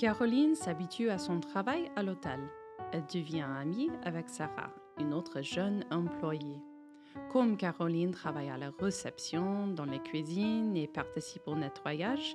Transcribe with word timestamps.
Caroline 0.00 0.54
s'habitue 0.54 1.10
à 1.10 1.18
son 1.18 1.40
travail 1.40 1.90
à 1.94 2.02
l'hôtel. 2.02 2.40
Elle 2.90 3.04
devient 3.12 3.44
amie 3.60 3.90
avec 4.02 4.30
Sarah, 4.30 4.72
une 4.98 5.12
autre 5.12 5.42
jeune 5.42 5.84
employée. 5.90 6.62
Comme 7.30 7.58
Caroline 7.58 8.12
travaille 8.12 8.48
à 8.48 8.56
la 8.56 8.70
réception, 8.80 9.66
dans 9.66 9.84
les 9.84 9.98
cuisines 9.98 10.74
et 10.74 10.88
participe 10.88 11.42
au 11.44 11.54
nettoyage, 11.54 12.34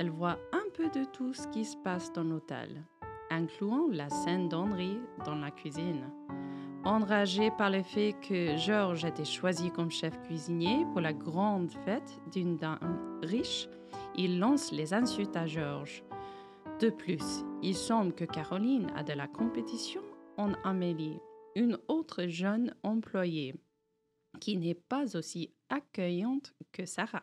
elle 0.00 0.10
voit 0.10 0.40
un 0.52 0.64
peu 0.76 0.90
de 0.90 1.04
tout 1.04 1.32
ce 1.34 1.46
qui 1.46 1.64
se 1.64 1.76
passe 1.76 2.12
dans 2.12 2.24
l'hôtel, 2.24 2.82
incluant 3.30 3.86
la 3.92 4.10
scène 4.10 4.48
d'Henri 4.48 4.98
dans 5.24 5.36
la 5.36 5.52
cuisine. 5.52 6.10
Enragé 6.82 7.52
par 7.52 7.70
le 7.70 7.84
fait 7.84 8.16
que 8.28 8.56
Georges 8.56 9.04
était 9.04 9.24
choisi 9.24 9.70
comme 9.70 9.92
chef 9.92 10.20
cuisinier 10.22 10.84
pour 10.90 11.00
la 11.00 11.12
grande 11.12 11.70
fête 11.84 12.18
d'une 12.32 12.56
dame 12.56 13.20
riche, 13.22 13.68
il 14.16 14.40
lance 14.40 14.72
les 14.72 14.92
insultes 14.92 15.36
à 15.36 15.46
Georges. 15.46 16.02
De 16.80 16.90
plus, 16.90 17.44
il 17.62 17.76
semble 17.76 18.12
que 18.14 18.24
Caroline 18.24 18.90
a 18.96 19.04
de 19.04 19.12
la 19.12 19.28
compétition 19.28 20.02
en 20.36 20.54
Amélie, 20.64 21.18
une 21.54 21.78
autre 21.86 22.26
jeune 22.26 22.74
employée, 22.82 23.54
qui 24.40 24.56
n'est 24.56 24.74
pas 24.74 25.16
aussi 25.16 25.54
accueillante 25.68 26.52
que 26.72 26.84
Sarah. 26.84 27.22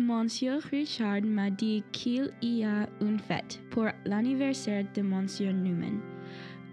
Monsieur 0.00 0.56
Richard 0.70 1.20
m'a 1.24 1.50
dit 1.50 1.84
qu'il 1.92 2.32
y 2.40 2.64
a 2.64 2.88
une 3.02 3.18
fête 3.18 3.60
pour 3.70 3.84
l'anniversaire 4.06 4.86
de 4.94 5.02
Monsieur 5.02 5.52
Newman, 5.52 6.00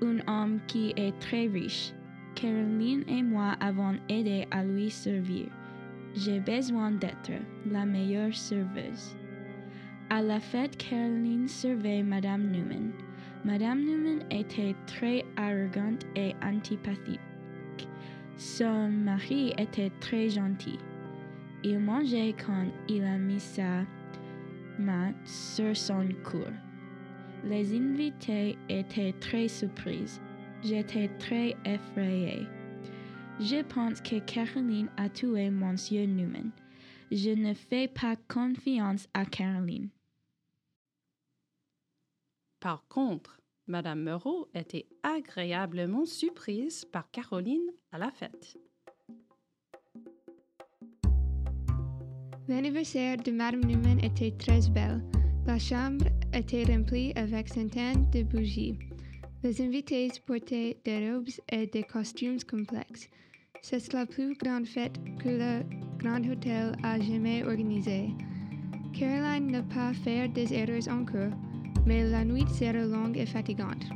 un 0.02 0.20
homme 0.30 0.62
qui 0.66 0.94
est 0.96 1.12
très 1.20 1.48
riche. 1.48 1.92
Caroline 2.36 3.04
et 3.10 3.22
moi 3.22 3.58
avons 3.60 3.98
aidé 4.08 4.48
à 4.50 4.64
lui 4.64 4.90
servir. 4.90 5.48
J'ai 6.16 6.40
besoin 6.40 6.92
d'être 6.92 7.34
la 7.70 7.86
meilleure 7.86 8.34
serveuse. 8.34 9.18
À 10.10 10.22
la 10.22 10.40
fête, 10.40 10.78
Caroline 10.78 11.50
servait 11.50 12.04
Madame 12.04 12.50
Newman. 12.50 12.94
Madame 13.44 13.84
Newman 13.84 14.24
était 14.32 14.74
très 14.86 15.26
arrogante 15.36 16.06
et 16.16 16.34
antipathique. 16.42 17.20
Son 18.38 18.88
mari 18.88 19.54
était 19.58 19.92
très 20.00 20.30
gentil. 20.30 20.80
Il 21.64 21.80
mangeait 21.80 22.34
quand 22.34 22.68
il 22.88 23.04
a 23.04 23.18
mis 23.18 23.40
sa 23.40 23.84
main 24.80 25.14
sur 25.26 25.76
son 25.76 26.08
cœur. 26.30 26.54
Les 27.44 27.76
invités 27.76 28.58
étaient 28.70 29.14
très 29.20 29.48
surprises. 29.48 30.22
J'étais 30.64 31.10
très 31.18 31.56
effrayée. 31.66 32.48
Je 33.40 33.64
pense 33.64 34.02
que 34.02 34.20
Caroline 34.20 34.90
a 34.98 35.10
tué 35.10 35.50
Monsieur 35.50 36.06
Newman. 36.06 36.52
Je 37.12 37.30
ne 37.30 37.54
fais 37.54 37.88
pas 37.88 38.16
confiance 38.28 39.08
à 39.14 39.26
Caroline. 39.26 39.90
Par 42.60 42.88
contre, 42.88 43.40
Madame 43.68 44.04
Moreau 44.04 44.48
était 44.54 44.88
agréablement 45.04 46.06
surprise 46.06 46.86
par 46.86 47.10
Caroline 47.12 47.72
à 47.92 47.98
la 47.98 48.12
fête. 48.12 48.58
L'anniversaire 52.50 53.18
de 53.18 53.32
Madame 53.32 53.66
Newman 53.66 54.00
était 54.02 54.32
très 54.32 54.62
belle. 54.70 55.04
La 55.46 55.60
chambre 55.60 56.06
était 56.34 56.64
remplie 56.64 57.12
avec 57.18 57.50
centaines 57.50 58.10
de 58.12 58.24
bougies. 58.24 58.80
Les 59.44 59.62
invités 59.62 60.10
portaient 60.26 60.78
des 60.86 61.12
robes 61.12 61.28
et 61.52 61.68
des 61.68 61.84
costumes 61.84 62.40
complexes. 62.50 63.10
C'est 63.62 63.92
la 63.92 64.06
plus 64.06 64.34
grande 64.36 64.66
fête 64.66 64.98
que 65.20 65.28
le 65.28 65.64
Grand 65.98 66.26
Hôtel 66.26 66.74
a 66.84 66.98
jamais 67.02 67.44
organisée. 67.44 68.12
Caroline 68.98 69.52
n'a 69.52 69.64
pas 69.64 69.94
fait 69.94 70.30
des 70.30 70.54
erreurs 70.54 70.88
encore, 70.90 71.38
mais 71.86 72.06
la 72.06 72.24
nuit 72.24 72.48
sera 72.48 72.72
longue 72.72 73.18
et 73.18 73.26
fatigante. 73.26 73.90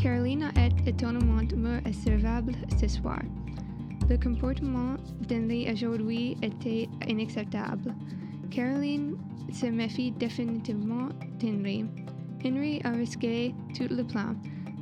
Carolina 0.00 0.52
est 0.54 0.88
étonnamment 0.88 1.42
moins 1.56 1.80
servable 1.92 2.54
ce 2.80 2.86
soir. 2.86 3.22
Le 4.12 4.18
comportement 4.18 4.96
d'Henry 5.26 5.72
aujourd'hui 5.72 6.36
était 6.42 6.86
inacceptable. 7.08 7.94
Caroline 8.50 9.14
se 9.50 9.64
méfie 9.64 10.12
définitivement 10.12 11.08
d'Henry. 11.40 11.86
Henry 12.44 12.78
a 12.84 12.90
risqué 12.90 13.54
tout 13.74 13.88
le 13.88 14.04
plan, 14.04 14.34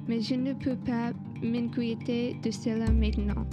mais 0.08 0.20
je 0.20 0.34
ne 0.34 0.52
peux 0.52 0.74
pas 0.74 1.12
m'inquiéter 1.44 2.38
de 2.42 2.50
cela 2.50 2.91
maintenant. 2.91 3.46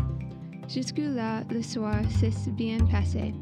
Jusque-là, 0.68 1.44
le 1.52 1.62
soir 1.62 2.02
s'est 2.10 2.52
bien 2.54 2.80
passé. 2.90 3.36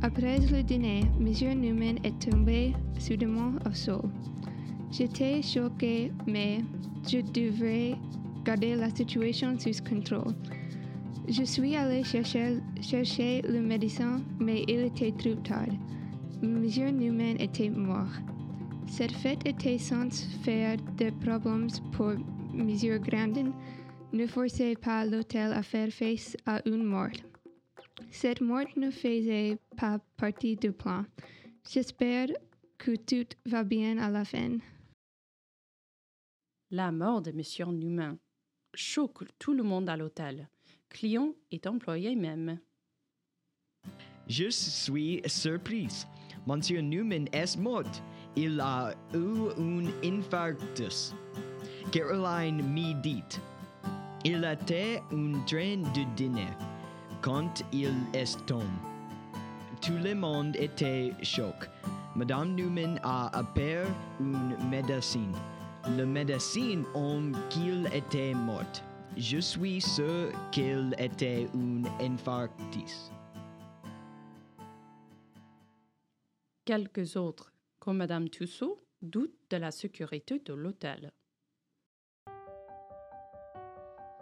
Après 0.00 0.38
le 0.38 0.62
dîner, 0.62 1.02
M. 1.20 1.60
Newman 1.60 1.98
est 2.02 2.18
tombé 2.30 2.72
soudainement 2.98 3.52
au 3.68 3.74
sol. 3.74 4.08
J'étais 4.90 5.42
choquée, 5.42 6.12
mais 6.26 6.60
je 7.06 7.18
devrais 7.18 7.98
garder 8.42 8.74
la 8.74 8.88
situation 8.88 9.58
sous 9.58 9.84
contrôle. 9.86 10.34
Je 11.26 11.42
suis 11.42 11.74
allée 11.74 12.04
chercher, 12.04 12.60
chercher 12.82 13.40
le 13.42 13.62
médecin, 13.62 14.22
mais 14.38 14.62
il 14.68 14.80
était 14.80 15.12
trop 15.12 15.34
tard. 15.36 15.72
Monsieur 16.42 16.90
Newman 16.90 17.40
était 17.40 17.70
mort. 17.70 18.12
Cette 18.86 19.12
fête 19.12 19.46
était 19.46 19.78
sans 19.78 20.10
faire 20.42 20.76
de 20.98 21.08
problèmes 21.24 21.68
pour 21.92 22.12
Monsieur 22.52 22.98
Grandin. 22.98 23.52
Ne 24.12 24.26
forcez 24.26 24.76
pas 24.76 25.06
l'hôtel 25.06 25.54
à 25.54 25.62
faire 25.62 25.90
face 25.90 26.36
à 26.44 26.60
une 26.68 26.84
mort. 26.84 27.16
Cette 28.10 28.42
mort 28.42 28.68
ne 28.76 28.90
faisait 28.90 29.58
pas 29.78 29.98
partie 30.18 30.56
du 30.56 30.72
plan. 30.72 31.06
J'espère 31.66 32.28
que 32.76 32.96
tout 32.96 33.34
va 33.46 33.64
bien 33.64 33.96
à 33.96 34.10
la 34.10 34.26
fin. 34.26 34.58
La 36.70 36.92
mort 36.92 37.22
de 37.22 37.32
Monsieur 37.32 37.64
Newman 37.64 38.18
choque 38.74 39.24
tout 39.38 39.54
le 39.54 39.62
monde 39.62 39.88
à 39.88 39.96
l'hôtel, 39.96 40.48
clients 40.94 41.34
et 41.50 41.60
employés 41.66 42.16
même. 42.16 42.58
Je 44.28 44.48
suis 44.48 45.20
surprise. 45.26 46.06
Monsieur 46.46 46.80
Newman 46.80 47.26
est 47.32 47.58
mort. 47.58 47.82
Il 48.36 48.60
a 48.60 48.94
eu 49.12 49.50
un 49.58 49.86
infarctus. 50.02 51.14
Caroline 51.92 52.62
me 52.62 52.94
dit. 53.02 53.22
Il 54.24 54.44
était 54.44 55.02
un 55.12 55.32
train 55.46 55.82
de 55.92 56.04
dîner 56.16 56.48
quand 57.20 57.62
il 57.72 57.92
est 58.14 58.46
tombé. 58.46 58.64
Tout 59.82 59.98
le 60.02 60.14
monde 60.14 60.56
était 60.56 61.12
choqué. 61.22 61.68
Madame 62.16 62.54
Newman 62.54 62.98
a 63.02 63.36
appelé 63.36 63.82
une 64.20 64.56
médecine. 64.70 65.34
Le 65.98 66.06
médecin 66.06 66.82
homme 66.94 67.36
qu'il 67.50 67.86
était 67.92 68.32
mort. 68.32 68.62
Je 69.16 69.38
suis 69.38 69.80
sûr 69.80 70.32
qu'il 70.50 70.92
était 70.98 71.46
un 71.54 71.84
infarctus. 72.00 73.12
Quelques 76.64 77.14
autres, 77.16 77.52
comme 77.78 77.98
Madame 77.98 78.28
Tussaud, 78.28 78.84
doutent 79.00 79.38
de 79.50 79.56
la 79.58 79.70
sécurité 79.70 80.40
de 80.40 80.52
l'hôtel. 80.52 81.12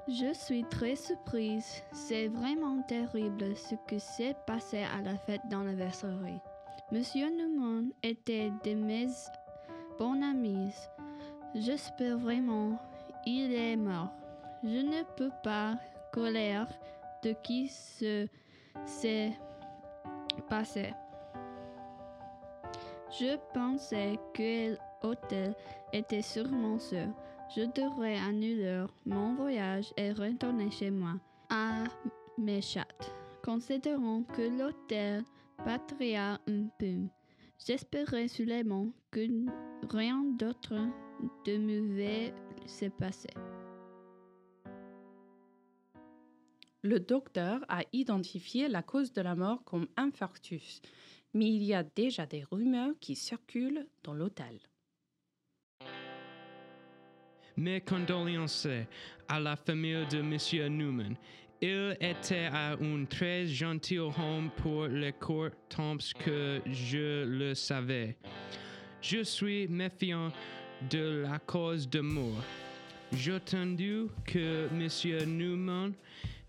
Je 0.09 0.35
suis 0.35 0.65
très 0.65 0.97
surprise. 0.97 1.83
C'est 1.93 2.29
vraiment 2.29 2.83
terrible 2.83 3.57
ce 3.57 3.77
qui 3.89 3.99
s'est 3.99 4.37
passé 4.47 4.83
à 4.83 5.01
la 5.01 5.17
fête 5.17 5.43
d'anniversaire. 5.49 6.43
Monsieur 6.91 7.31
Newman 7.31 7.93
était 8.03 8.51
de 8.63 8.75
mes 8.75 9.09
bons 9.99 10.21
amis. 10.23 10.75
J'espère 11.55 12.19
vraiment 12.19 12.79
il 13.25 13.53
est 13.53 13.77
mort. 13.77 14.22
Je 14.63 14.79
ne 14.79 15.03
peux 15.17 15.31
pas 15.43 15.77
colère 16.13 16.69
de 17.25 17.35
qui 17.43 17.69
se 17.69 18.27
s'est 18.87 19.33
passait. 20.49 20.95
Je 23.11 23.37
pensais 23.53 24.19
que 24.33 24.77
l'hôtel 25.03 25.55
était 25.93 26.23
sûrement 26.23 26.79
sûr. 26.79 27.09
Je 27.55 27.63
devrais 27.63 28.17
annuler 28.17 28.87
mon 29.05 29.35
voyage 29.35 29.93
et 29.97 30.13
retourner 30.13 30.71
chez 30.71 30.91
moi, 30.91 31.15
à 31.51 31.85
mes 32.39 32.63
chattes, 32.63 33.15
considérant 33.45 34.23
que 34.23 34.43
l'hôtel 34.43 35.25
battrait 35.67 36.17
un 36.17 36.39
peu. 36.79 37.09
J'espérais 37.59 38.29
seulement 38.29 38.87
que 39.11 39.21
rien 39.91 40.25
d'autre 40.39 40.75
de 41.45 41.59
mauvais 41.59 42.33
se 42.67 42.87
passait. 42.87 43.35
Le 46.85 46.99
docteur 46.99 47.61
a 47.69 47.83
identifié 47.93 48.67
la 48.67 48.83
cause 48.83 49.13
de 49.13 49.23
la 49.23 49.37
mort 49.37 49.63
comme 49.65 49.87
infarctus, 49.97 50.83
mais 51.33 51.47
il 51.47 51.63
y 51.63 51.75
a 51.75 51.85
déjà 51.85 52.27
des 52.27 52.43
rumeurs 52.51 52.95
qui 53.01 53.15
circulent 53.15 53.87
dans 54.03 54.15
l'hôtel. 54.15 54.59
Mes 57.57 57.81
condoléances 57.81 58.67
à 59.29 59.39
la 59.39 59.55
famille 59.55 60.05
de 60.11 60.23
Monsieur 60.23 60.67
Newman. 60.67 61.15
Il 61.61 61.97
était 62.01 62.47
un 62.53 63.05
très 63.05 63.47
gentil 63.47 64.01
home 64.01 64.51
pour 64.57 64.89
le 64.89 65.13
court 65.13 65.51
temps 65.69 65.97
que 66.19 66.61
je 66.67 67.25
le 67.25 67.55
savais. 67.55 68.17
Je 69.01 69.23
suis 69.23 69.69
méfiant 69.69 70.33
de 70.91 71.23
la 71.23 71.39
cause 71.39 71.89
de 71.89 72.01
mort. 72.01 72.43
J'ai 73.13 73.35
entendu 73.35 74.07
que 74.25 74.69
Monsieur 74.75 75.25
Newman 75.25 75.93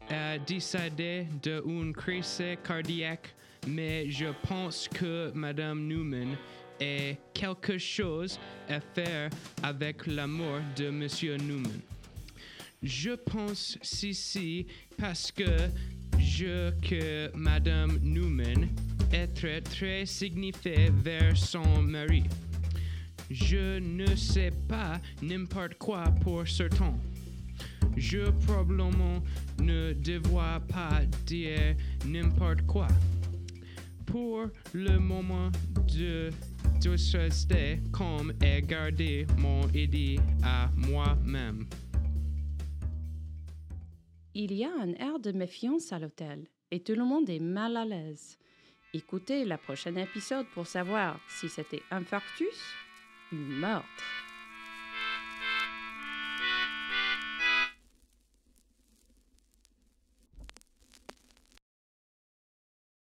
a 0.09 0.37
décédé 0.37 1.27
d'une 1.41 1.93
crise 1.93 2.41
cardiaque, 2.63 3.33
mais 3.67 4.09
je 4.09 4.27
pense 4.47 4.87
que 4.87 5.31
Madame 5.33 5.87
Newman 5.87 6.35
a 6.81 7.15
quelque 7.33 7.77
chose 7.77 8.39
à 8.69 8.79
faire 8.79 9.29
avec 9.61 10.07
la 10.07 10.27
mort 10.27 10.61
de 10.75 10.89
Monsieur 10.89 11.37
Newman. 11.37 11.79
Je 12.81 13.11
pense 13.11 13.77
ceci 13.81 14.67
parce 14.97 15.31
que 15.31 15.69
je 16.19 16.71
que 16.81 17.31
Madame 17.35 17.97
Newman 18.01 18.67
est 19.13 19.27
très 19.27 19.61
très 19.61 20.05
signifiée 20.05 20.91
vers 21.03 21.37
son 21.37 21.81
mari. 21.81 22.23
Je 23.31 23.79
ne 23.79 24.15
sais 24.15 24.51
pas 24.67 24.99
n'importe 25.21 25.75
quoi 25.75 26.03
pour 26.21 26.47
certain. 26.47 26.93
Je 27.97 28.29
probablement 28.45 29.21
ne 29.59 29.93
devrais 29.93 30.59
pas 30.67 31.01
dire 31.25 31.75
n'importe 32.05 32.61
quoi. 32.67 32.87
Pour 34.05 34.47
le 34.73 34.99
moment 34.99 35.49
de 35.93 36.29
rester 37.17 37.79
comme 37.91 38.33
et 38.43 38.61
garder 38.61 39.25
mon 39.37 39.67
idée 39.69 40.19
à 40.43 40.69
moi-même. 40.75 41.65
Il 44.35 44.53
y 44.53 44.65
a 44.65 44.71
un 44.71 44.93
air 44.93 45.19
de 45.19 45.31
méfiance 45.31 45.93
à 45.93 45.99
l'hôtel 45.99 46.47
et 46.71 46.81
tout 46.81 46.95
le 46.95 47.05
monde 47.05 47.29
est 47.29 47.39
mal 47.39 47.77
à 47.77 47.85
l'aise. 47.85 48.37
Écoutez 48.93 49.45
le 49.45 49.57
prochain 49.57 49.95
épisode 49.95 50.45
pour 50.53 50.67
savoir 50.67 51.19
si 51.27 51.49
c'était 51.49 51.81
infarctus 51.91 52.47
ou 53.31 53.35
meurtre. 53.35 54.03